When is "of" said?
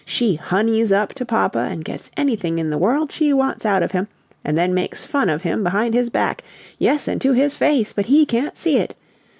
3.83-3.91, 5.29-5.43